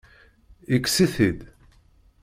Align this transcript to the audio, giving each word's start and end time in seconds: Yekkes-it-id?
Yekkes-it-id? 0.71 1.39